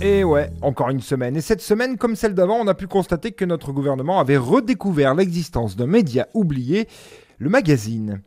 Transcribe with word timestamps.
Et 0.00 0.22
ouais, 0.22 0.50
encore 0.62 0.90
une 0.90 1.00
semaine. 1.00 1.36
Et 1.36 1.40
cette 1.40 1.60
semaine, 1.60 1.96
comme 1.96 2.14
celle 2.14 2.34
d'avant, 2.34 2.58
on 2.60 2.68
a 2.68 2.74
pu 2.74 2.86
constater 2.86 3.32
que 3.32 3.44
notre 3.44 3.72
gouvernement 3.72 4.20
avait 4.20 4.36
redécouvert 4.36 5.14
l'existence 5.14 5.74
d'un 5.74 5.88
média 5.88 6.28
oublié, 6.34 6.86
le 7.38 7.48
magazine. 7.48 8.20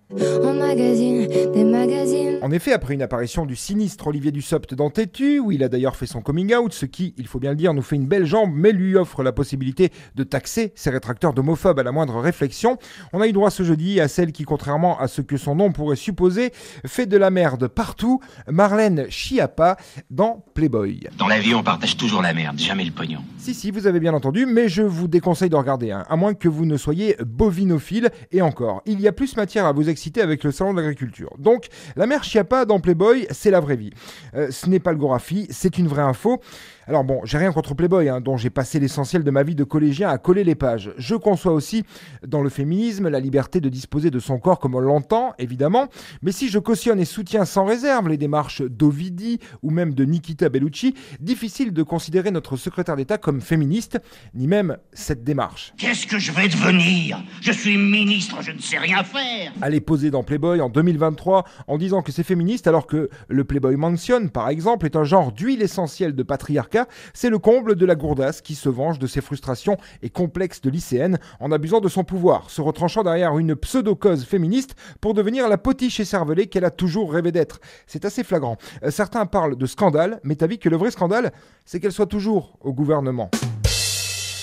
En 2.41 2.49
effet, 2.49 2.73
après 2.73 2.95
une 2.95 3.03
apparition 3.03 3.45
du 3.45 3.55
sinistre 3.55 4.07
Olivier 4.07 4.31
Dussopt 4.31 4.73
dans 4.73 4.89
Tétu, 4.89 5.39
où 5.39 5.51
il 5.51 5.63
a 5.63 5.69
d'ailleurs 5.69 5.95
fait 5.95 6.07
son 6.07 6.21
coming 6.21 6.55
out, 6.55 6.73
ce 6.73 6.87
qui, 6.87 7.13
il 7.17 7.27
faut 7.27 7.39
bien 7.39 7.51
le 7.51 7.55
dire, 7.55 7.71
nous 7.75 7.83
fait 7.83 7.97
une 7.97 8.07
belle 8.07 8.25
jambe, 8.25 8.49
mais 8.51 8.71
lui 8.71 8.95
offre 8.95 9.21
la 9.21 9.31
possibilité 9.31 9.91
de 10.15 10.23
taxer 10.23 10.73
ses 10.75 10.89
rétracteurs 10.89 11.33
d'homophobes 11.33 11.77
à 11.77 11.83
la 11.83 11.91
moindre 11.91 12.19
réflexion, 12.19 12.79
on 13.13 13.21
a 13.21 13.27
eu 13.27 13.31
droit 13.31 13.51
ce 13.51 13.61
jeudi 13.61 14.01
à 14.01 14.07
celle 14.07 14.31
qui, 14.31 14.43
contrairement 14.43 14.99
à 14.99 15.07
ce 15.07 15.21
que 15.21 15.37
son 15.37 15.53
nom 15.53 15.71
pourrait 15.71 15.95
supposer, 15.95 16.51
fait 16.83 17.05
de 17.05 17.15
la 17.15 17.29
merde 17.29 17.67
partout, 17.67 18.19
Marlène 18.47 19.05
Schiappa 19.11 19.77
dans 20.09 20.43
Playboy. 20.55 21.09
Dans 21.19 21.27
la 21.27 21.39
vie, 21.39 21.53
on 21.53 21.61
partage 21.61 21.95
toujours 21.95 22.23
la 22.23 22.33
merde, 22.33 22.57
jamais 22.57 22.85
le 22.85 22.91
pognon. 22.91 23.19
Si, 23.37 23.53
si, 23.53 23.69
vous 23.69 23.85
avez 23.85 23.99
bien 23.99 24.15
entendu, 24.15 24.47
mais 24.47 24.67
je 24.67 24.81
vous 24.81 25.07
déconseille 25.07 25.49
de 25.51 25.55
regarder, 25.55 25.91
hein, 25.91 26.05
à 26.09 26.15
moins 26.15 26.33
que 26.33 26.47
vous 26.47 26.65
ne 26.65 26.77
soyez 26.77 27.17
bovinophile, 27.23 28.09
et 28.31 28.41
encore, 28.41 28.81
il 28.87 28.99
y 28.99 29.07
a 29.07 29.11
plus 29.11 29.37
matière 29.37 29.67
à 29.67 29.73
vous 29.73 29.89
exciter 29.89 30.21
avec 30.21 30.43
le 30.43 30.51
salon 30.51 30.73
de 30.73 30.77
l'agriculture. 30.79 31.35
Donc, 31.37 31.67
la 31.95 32.07
mère 32.07 32.23
Chiappa 32.31 32.63
dans 32.63 32.79
Playboy, 32.79 33.27
c'est 33.31 33.51
la 33.51 33.59
vraie 33.59 33.75
vie. 33.75 33.89
Euh, 34.35 34.51
ce 34.51 34.69
n'est 34.69 34.79
pas 34.79 34.93
le 34.93 34.97
Gorafi, 34.97 35.47
c'est 35.49 35.77
une 35.77 35.89
vraie 35.89 36.01
info. 36.01 36.39
Alors 36.87 37.03
bon, 37.03 37.21
j'ai 37.25 37.37
rien 37.37 37.51
contre 37.51 37.75
Playboy, 37.75 38.09
hein, 38.09 38.21
dont 38.21 38.37
j'ai 38.37 38.49
passé 38.49 38.79
l'essentiel 38.79 39.23
de 39.23 39.29
ma 39.29 39.43
vie 39.43 39.53
de 39.53 39.63
collégien 39.63 40.09
à 40.09 40.17
coller 40.17 40.43
les 40.43 40.55
pages. 40.55 40.91
Je 40.97 41.13
conçois 41.13 41.53
aussi, 41.53 41.83
dans 42.25 42.41
le 42.41 42.49
féminisme, 42.49 43.07
la 43.07 43.19
liberté 43.19 43.61
de 43.61 43.69
disposer 43.69 44.09
de 44.09 44.19
son 44.19 44.39
corps 44.39 44.59
comme 44.59 44.73
on 44.73 44.79
l'entend, 44.79 45.33
évidemment, 45.37 45.89
mais 46.23 46.31
si 46.31 46.49
je 46.49 46.57
cautionne 46.57 46.99
et 46.99 47.05
soutiens 47.05 47.45
sans 47.45 47.65
réserve 47.65 48.09
les 48.09 48.17
démarches 48.17 48.63
d'Ovidi 48.63 49.39
ou 49.61 49.69
même 49.69 49.93
de 49.93 50.05
Nikita 50.05 50.49
Bellucci, 50.49 50.95
difficile 51.19 51.71
de 51.71 51.83
considérer 51.83 52.31
notre 52.31 52.57
secrétaire 52.57 52.95
d'État 52.95 53.19
comme 53.19 53.41
féministe, 53.41 53.99
ni 54.33 54.47
même 54.47 54.77
cette 54.91 55.23
démarche. 55.23 55.73
Qu'est-ce 55.77 56.07
que 56.07 56.17
je 56.17 56.31
vais 56.31 56.47
devenir? 56.47 57.23
Je 57.41 57.51
suis 57.51 57.77
ministre, 57.77 58.41
je 58.41 58.51
ne 58.51 58.59
sais 58.59 58.79
rien 58.79 59.03
faire. 59.03 59.51
Aller 59.61 59.81
poser 59.81 60.09
dans 60.09 60.23
Playboy 60.23 60.61
en 60.61 60.69
2023 60.69 61.45
en 61.67 61.77
disant 61.77 62.01
que 62.01 62.11
c'est 62.11 62.23
féministe 62.23 62.65
alors 62.65 62.87
que 62.87 63.09
le 63.27 63.43
Playboy 63.43 63.75
Mansion, 63.75 64.27
par 64.29 64.49
exemple, 64.49 64.87
est 64.87 64.95
un 64.95 65.03
genre 65.03 65.31
d'huile 65.31 65.61
essentielle 65.61 66.15
de 66.15 66.23
patriarcat, 66.23 66.70
c'est 67.13 67.29
le 67.29 67.39
comble 67.39 67.75
de 67.75 67.85
la 67.85 67.95
gourdasse 67.95 68.41
qui 68.41 68.55
se 68.55 68.69
venge 68.69 68.99
de 68.99 69.07
ses 69.07 69.21
frustrations 69.21 69.77
et 70.01 70.09
complexes 70.09 70.61
de 70.61 70.69
lycéenne 70.69 71.19
en 71.39 71.51
abusant 71.51 71.79
de 71.79 71.89
son 71.89 72.03
pouvoir, 72.03 72.49
se 72.49 72.61
retranchant 72.61 73.03
derrière 73.03 73.37
une 73.37 73.55
pseudo-cause 73.55 74.25
féministe 74.25 74.75
pour 74.99 75.13
devenir 75.13 75.47
la 75.49 75.57
potiche 75.57 75.99
et 75.99 76.05
cervelée 76.05 76.47
qu'elle 76.47 76.65
a 76.65 76.71
toujours 76.71 77.11
rêvé 77.11 77.31
d'être. 77.31 77.59
C'est 77.87 78.05
assez 78.05 78.23
flagrant. 78.23 78.57
Euh, 78.83 78.91
Certains 78.91 79.25
parlent 79.25 79.55
de 79.55 79.65
scandale, 79.65 80.19
mais 80.23 80.35
t'as 80.35 80.47
vu 80.47 80.57
que 80.57 80.69
le 80.69 80.77
vrai 80.77 80.91
scandale, 80.91 81.31
c'est 81.65 81.79
qu'elle 81.79 81.91
soit 81.91 82.05
toujours 82.05 82.57
au 82.61 82.73
gouvernement. 82.73 83.29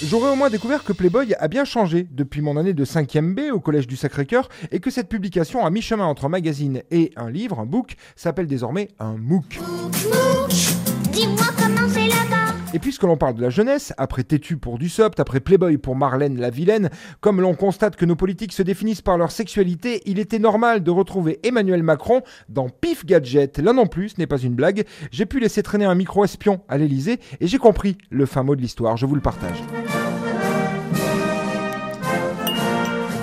J'aurais 0.05 0.31
au 0.31 0.37
moins 0.37 0.49
découvert 0.49 0.85
que 0.85 0.93
Playboy 0.93 1.35
a 1.35 1.49
bien 1.49 1.65
changé 1.65 2.07
depuis 2.13 2.41
mon 2.41 2.57
année 2.57 2.73
de 2.73 2.85
5ème 2.85 3.35
B 3.35 3.53
au 3.53 3.59
collège 3.59 3.89
du 3.89 3.97
Sacré-Cœur 3.97 4.49
et 4.71 4.79
que 4.79 4.91
cette 4.91 5.09
publication 5.09 5.67
à 5.67 5.71
mi-chemin 5.71 6.05
entre 6.05 6.27
un 6.27 6.29
magazine 6.29 6.83
et 6.93 7.11
un 7.17 7.31
livre, 7.31 7.59
un 7.59 7.67
book, 7.67 7.97
s'appelle 8.15 8.47
désormais 8.47 8.89
un 9.01 9.17
MOOC. 9.17 9.59
Et 12.75 12.79
puisque 12.79 13.03
l'on 13.03 13.17
parle 13.17 13.35
de 13.35 13.43
la 13.43 13.51
jeunesse, 13.51 13.95
après 13.97 14.25
Tétu 14.25 14.59
pour 14.59 14.79
Dussopt, 14.79 15.19
après 15.21 15.41
Playboy 15.41 15.79
pour 15.79 15.97
Marlène 15.97 16.39
la 16.39 16.51
vilaine, 16.51 16.91
comme 17.21 17.41
l'on 17.41 17.55
constate 17.55 17.97
que 17.97 18.05
nos 18.05 18.15
politiques 18.15 18.53
se 18.53 18.63
définissent 18.63 19.01
par 19.01 19.17
leur 19.17 19.31
sexualité, 19.31 20.03
il 20.05 20.19
était 20.19 20.39
normal 20.39 20.83
de 20.83 20.91
retrouver 20.91 21.41
Emmanuel 21.45 21.83
Macron 21.83 22.23
dans 22.49 22.69
Pif 22.69 23.07
Gadget. 23.07 23.59
Là 23.59 23.73
non 23.73 23.87
plus, 23.87 24.11
ce 24.11 24.15
n'est 24.19 24.27
pas 24.27 24.39
une 24.39 24.55
blague. 24.55 24.85
J'ai 25.11 25.27
pu 25.27 25.41
laisser 25.41 25.63
traîner 25.63 25.87
un 25.87 25.95
micro 25.95 26.25
espion 26.25 26.61
à 26.69 26.77
l'Elysée 26.77 27.21
et 27.41 27.47
j'ai 27.47 27.59
compris 27.59 27.97
le 28.11 28.27
fin 28.27 28.43
mot 28.43 28.55
de 28.55 28.61
l'histoire. 28.61 28.97
Je 28.97 29.07
vous 29.07 29.15
le 29.15 29.23
partage. 29.23 29.57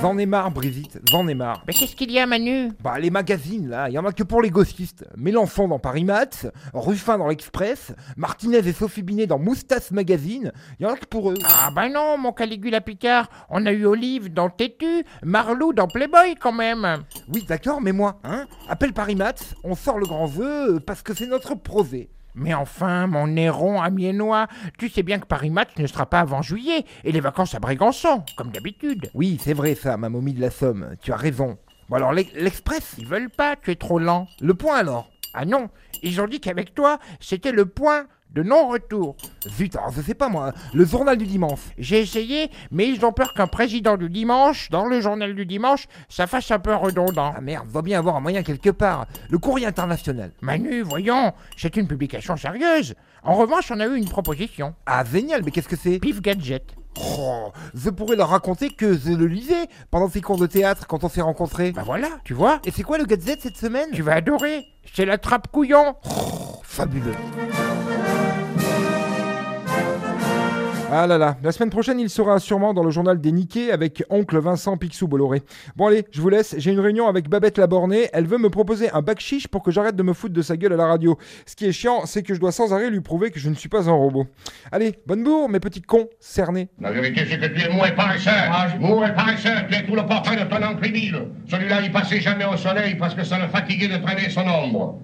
J'en 0.01 0.17
ai 0.19 0.25
marre, 0.27 0.51
Brigitte, 0.51 0.99
j'en 1.09 1.27
ai 1.27 1.33
marre. 1.33 1.63
Mais 1.65 1.73
qu'est-ce 1.73 1.95
qu'il 1.95 2.11
y 2.11 2.19
a, 2.19 2.27
Manu? 2.27 2.71
Bah, 2.83 2.99
les 2.99 3.09
magazines, 3.09 3.69
là, 3.69 3.89
il 3.89 3.93
y 3.93 3.97
en 3.97 4.05
a 4.05 4.11
que 4.11 4.21
pour 4.21 4.41
les 4.41 4.51
gauchistes. 4.51 5.05
Mélenchon 5.17 5.67
dans 5.67 5.79
Paris 5.79 6.03
Match, 6.03 6.45
Ruffin 6.73 7.17
dans 7.17 7.27
l'Express, 7.27 7.91
Martinez 8.15 8.59
et 8.67 8.73
Sophie 8.73 9.01
Binet 9.01 9.25
dans 9.25 9.39
Moustache 9.39 9.89
Magazine, 9.91 10.51
il 10.79 10.83
y 10.83 10.85
en 10.85 10.93
a 10.93 10.97
que 10.97 11.05
pour 11.05 11.31
eux. 11.31 11.37
Ah 11.43 11.71
bah 11.73 11.89
non, 11.89 12.17
mon 12.19 12.33
Caligula 12.33 12.81
Picard, 12.81 13.29
on 13.49 13.65
a 13.65 13.71
eu 13.71 13.85
Olive 13.85 14.31
dans 14.31 14.49
Tétu, 14.49 15.03
Marlou 15.23 15.73
dans 15.73 15.87
Playboy 15.87 16.35
quand 16.39 16.53
même. 16.53 17.03
Oui, 17.33 17.43
d'accord, 17.47 17.81
mais 17.81 17.91
moi, 17.91 18.19
hein 18.23 18.45
Appelle 18.69 18.93
Paris 18.93 19.15
Match, 19.15 19.39
on 19.63 19.75
sort 19.75 19.97
le 19.97 20.05
grand 20.05 20.29
euh, 20.39 20.79
parce 20.79 21.01
que 21.01 21.15
c'est 21.15 21.27
notre 21.27 21.55
prosé. 21.55 22.09
Mais 22.35 22.53
enfin, 22.53 23.07
mon 23.07 23.27
néron 23.27 23.81
amiénois, 23.81 24.47
tu 24.77 24.89
sais 24.89 25.03
bien 25.03 25.19
que 25.19 25.25
Paris 25.25 25.49
Match 25.49 25.69
ne 25.77 25.87
sera 25.87 26.05
pas 26.05 26.19
avant 26.19 26.41
juillet, 26.41 26.85
et 27.03 27.11
les 27.11 27.21
vacances 27.21 27.55
à 27.55 27.59
Brégançon, 27.59 28.23
comme 28.37 28.51
d'habitude. 28.51 29.09
Oui, 29.13 29.39
c'est 29.41 29.53
vrai 29.53 29.73
ça, 29.75 29.95
ma 29.97 30.09
momie 30.09 30.33
de 30.33 30.41
la 30.41 30.51
Somme, 30.51 30.95
tu 31.01 31.11
as 31.13 31.15
raison. 31.17 31.57
Bon 31.89 31.95
alors, 31.97 32.13
l'E- 32.13 32.25
l'Express, 32.35 32.95
Ils 32.97 33.07
veulent 33.07 33.29
pas, 33.29 33.55
tu 33.55 33.71
es 33.71 33.75
trop 33.75 33.99
lent. 33.99 34.27
le 34.41 34.53
point 34.53 34.77
alors? 34.77 35.09
Ah 35.33 35.45
non, 35.45 35.69
ils 36.03 36.19
ont 36.21 36.27
dit 36.27 36.39
qu'avec 36.39 36.73
toi, 36.73 36.97
c'était 37.19 37.51
le 37.51 37.65
point 37.65 38.05
de 38.31 38.43
non-retour. 38.43 39.15
Zut, 39.47 39.75
alors 39.75 39.91
je 39.91 40.01
sais 40.01 40.13
pas 40.13 40.27
moi, 40.29 40.51
le 40.73 40.85
journal 40.85 41.17
du 41.17 41.25
dimanche. 41.25 41.59
J'ai 41.77 42.01
essayé, 42.01 42.49
mais 42.69 42.87
ils 42.89 43.05
ont 43.05 43.13
peur 43.13 43.33
qu'un 43.33 43.47
président 43.47 43.95
du 43.95 44.09
dimanche, 44.09 44.69
dans 44.71 44.85
le 44.85 44.99
journal 44.99 45.33
du 45.33 45.45
dimanche, 45.45 45.87
ça 46.09 46.27
fasse 46.27 46.51
un 46.51 46.59
peu 46.59 46.75
redondant. 46.75 47.33
Ah 47.35 47.41
merde, 47.41 47.67
va 47.69 47.81
bien 47.81 47.99
avoir 47.99 48.15
un 48.17 48.19
moyen 48.19 48.43
quelque 48.43 48.71
part. 48.71 49.05
Le 49.29 49.37
courrier 49.37 49.67
international. 49.67 50.31
Manu, 50.41 50.81
voyons, 50.81 51.33
c'est 51.55 51.77
une 51.77 51.87
publication 51.87 52.35
sérieuse. 52.35 52.95
En 53.23 53.35
revanche, 53.35 53.71
on 53.71 53.79
a 53.79 53.85
eu 53.87 53.95
une 53.95 54.09
proposition. 54.09 54.75
Ah 54.85 55.03
génial, 55.05 55.41
mais 55.43 55.51
qu'est-ce 55.51 55.69
que 55.69 55.77
c'est? 55.77 55.99
Pif 55.99 56.21
Gadget. 56.21 56.75
Oh, 57.17 57.51
Je 57.73 57.89
pourrais 57.89 58.15
leur 58.15 58.29
raconter 58.29 58.69
que 58.69 58.97
je 58.97 59.11
le 59.11 59.25
lisais 59.27 59.67
pendant 59.91 60.09
ces 60.09 60.21
cours 60.21 60.37
de 60.37 60.47
théâtre 60.47 60.87
quand 60.87 61.03
on 61.03 61.09
s'est 61.09 61.21
rencontrés. 61.21 61.71
Bah 61.71 61.83
voilà, 61.85 62.07
tu 62.23 62.33
vois, 62.33 62.61
Et 62.65 62.71
c'est 62.71 62.83
quoi 62.83 62.97
le 62.97 63.05
gadget 63.05 63.41
cette 63.41 63.57
semaine? 63.57 63.89
Tu 63.93 64.01
vas 64.01 64.13
adorer. 64.15 64.65
C'est 64.93 65.05
la 65.05 65.17
trappe 65.17 65.49
couillon. 65.51 65.95
Fabuleux. 66.63 67.15
Ah 70.97 71.07
là 71.07 71.17
là, 71.17 71.35
la 71.43 71.51
semaine 71.51 71.71
prochaine, 71.71 71.99
il 71.99 72.09
sera 72.09 72.39
sûrement 72.39 72.73
dans 72.73 72.81
le 72.81 72.89
journal 72.89 73.19
des 73.19 73.33
Niquets 73.33 73.69
avec 73.69 74.01
oncle 74.09 74.39
Vincent 74.39 74.77
Picsou 74.77 75.09
Bolloré. 75.09 75.43
Bon 75.75 75.87
allez, 75.87 76.05
je 76.09 76.21
vous 76.21 76.29
laisse, 76.29 76.55
j'ai 76.57 76.71
une 76.71 76.79
réunion 76.79 77.09
avec 77.09 77.27
Babette 77.27 77.57
Labornée, 77.57 78.07
elle 78.13 78.25
veut 78.25 78.37
me 78.37 78.49
proposer 78.49 78.89
un 78.91 79.01
bac 79.01 79.19
chiche 79.19 79.49
pour 79.49 79.61
que 79.61 79.71
j'arrête 79.71 79.97
de 79.97 80.03
me 80.03 80.13
foutre 80.13 80.33
de 80.33 80.41
sa 80.41 80.55
gueule 80.55 80.71
à 80.71 80.77
la 80.77 80.85
radio. 80.85 81.17
Ce 81.45 81.53
qui 81.57 81.65
est 81.65 81.73
chiant, 81.73 82.05
c'est 82.05 82.23
que 82.23 82.33
je 82.33 82.39
dois 82.39 82.53
sans 82.53 82.73
arrêt 82.73 82.89
lui 82.89 83.01
prouver 83.01 83.29
que 83.29 83.41
je 83.41 83.49
ne 83.49 83.55
suis 83.55 83.67
pas 83.67 83.89
un 83.89 83.91
robot. 83.91 84.25
Allez, 84.71 84.97
bonne 85.05 85.21
bourre, 85.21 85.49
mes 85.49 85.59
petits 85.59 85.81
cons 85.81 86.07
cernés. 86.21 86.69
La 86.79 86.93
vérité, 86.93 87.25
c'est 87.29 87.39
que 87.39 87.47
tu 87.47 87.65
es 87.65 87.69
mou 87.73 87.83
et 87.85 87.91
paresseux. 87.91 88.31
Mou 88.79 89.03
et 89.03 89.13
paresseux, 89.13 89.67
tu 89.69 89.75
es 89.75 89.85
tout 89.85 89.95
le 89.97 90.05
portrait 90.05 90.37
de 90.37 90.49
ton 90.49 90.65
oncle 90.65 90.87
Émile. 90.87 91.27
Celui-là, 91.51 91.81
il 91.81 91.91
passait 91.91 92.21
jamais 92.21 92.45
au 92.45 92.55
soleil 92.55 92.95
parce 92.95 93.15
que 93.15 93.25
ça 93.25 93.37
le 93.37 93.49
fatiguait 93.49 93.89
de 93.89 93.97
traîner 94.01 94.29
son 94.29 94.47
ombre. 94.47 95.01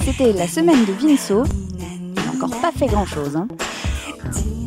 C'était 0.00 0.32
la 0.32 0.46
semaine 0.46 0.86
de 0.86 0.92
Vinceau. 0.92 1.44
Il 1.74 2.14
n'a 2.14 2.30
encore 2.32 2.58
pas 2.62 2.72
fait 2.72 2.86
grand-chose. 2.86 3.36
Hein. 3.36 3.46
Tea. 4.32 4.61